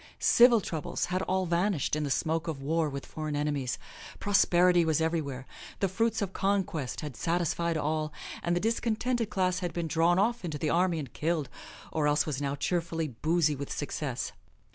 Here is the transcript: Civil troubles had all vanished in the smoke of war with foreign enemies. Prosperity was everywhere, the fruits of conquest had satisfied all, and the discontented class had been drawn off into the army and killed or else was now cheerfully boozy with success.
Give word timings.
Civil 0.17 0.61
troubles 0.61 1.05
had 1.13 1.21
all 1.21 1.45
vanished 1.45 1.95
in 1.95 2.01
the 2.03 2.09
smoke 2.09 2.47
of 2.47 2.59
war 2.59 2.89
with 2.89 3.05
foreign 3.05 3.35
enemies. 3.35 3.77
Prosperity 4.17 4.83
was 4.83 4.99
everywhere, 4.99 5.45
the 5.79 5.87
fruits 5.87 6.23
of 6.23 6.33
conquest 6.33 7.01
had 7.01 7.15
satisfied 7.15 7.77
all, 7.77 8.11
and 8.41 8.55
the 8.55 8.59
discontented 8.59 9.29
class 9.29 9.59
had 9.59 9.73
been 9.73 9.87
drawn 9.87 10.17
off 10.17 10.43
into 10.43 10.57
the 10.57 10.71
army 10.71 10.97
and 10.97 11.13
killed 11.13 11.49
or 11.91 12.07
else 12.07 12.25
was 12.25 12.41
now 12.41 12.55
cheerfully 12.55 13.09
boozy 13.09 13.55
with 13.55 13.71
success. 13.71 14.31